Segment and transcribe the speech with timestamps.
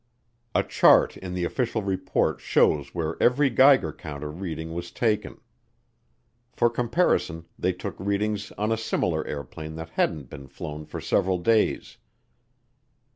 [0.55, 5.39] A chart in the official report shows where every Geiger counter reading was taken.
[6.51, 11.37] For comparison they took readings on a similar airplane that hadn't been flown for several
[11.37, 11.97] days.